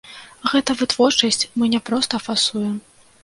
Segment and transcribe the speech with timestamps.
[0.51, 2.75] Гэта вытворчасць, мы не проста фасуем.